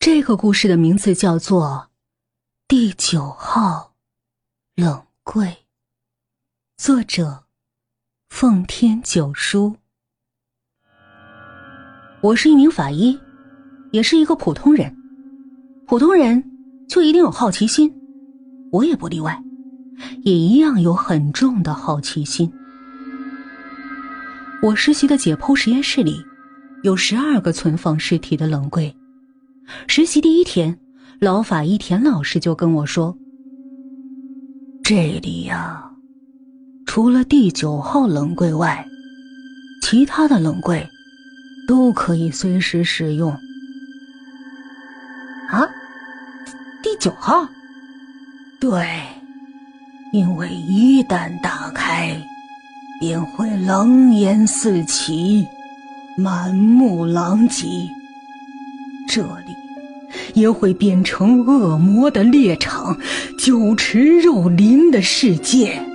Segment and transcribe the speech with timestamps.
[0.00, 1.88] 这个故事的名字叫做
[2.66, 3.92] 《第九号
[4.74, 5.46] 冷柜》，
[6.78, 7.44] 作者
[8.30, 9.76] 奉天九叔。
[12.22, 13.20] 我是一名法医，
[13.92, 14.96] 也是一个普通人。
[15.86, 16.42] 普通人
[16.88, 17.94] 就一定有好奇心，
[18.72, 19.44] 我也不例外，
[20.22, 22.50] 也一样有很重的好奇心。
[24.62, 26.24] 我实习的解剖实验室里
[26.84, 28.96] 有十二个存放尸体的冷柜。
[29.86, 30.78] 实习第一天，
[31.18, 33.16] 老法医田老师就跟我说
[34.82, 35.90] ：“这里呀，
[36.86, 38.86] 除了第九号冷柜外，
[39.82, 40.86] 其他的冷柜
[41.66, 43.30] 都可以随时使用。”
[45.50, 45.66] 啊，
[46.82, 47.48] 第九号？
[48.60, 48.86] 对，
[50.12, 52.16] 因为一旦打开，
[53.00, 55.46] 便会狼烟四起，
[56.16, 57.66] 满目狼藉。
[59.08, 59.56] 这里
[60.34, 62.98] 也会变成恶魔的猎场，
[63.38, 65.89] 酒池肉林的世界。